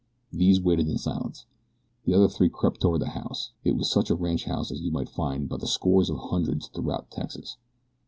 [0.33, 1.45] These waited in silence.
[2.05, 3.51] The other three crept toward the house.
[3.63, 7.11] It was such a ranchhouse as you might find by the scores or hundreds throughout
[7.11, 7.57] Texas.